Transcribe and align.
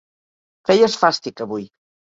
Feies 0.71 0.97
fàstic 1.05 1.47
avui. 1.49 1.73